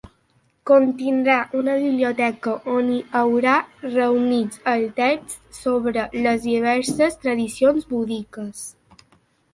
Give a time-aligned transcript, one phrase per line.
[0.69, 3.53] Contindrà una biblioteca on hi haurà
[3.83, 8.65] reunits els texts sobre les diverses tradicions búdiques.